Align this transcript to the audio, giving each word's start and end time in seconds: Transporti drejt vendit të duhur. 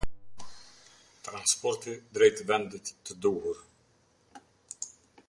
Transporti 1.27 1.93
drejt 2.17 2.41
vendit 2.53 2.91
të 3.11 3.19
duhur. 3.27 3.63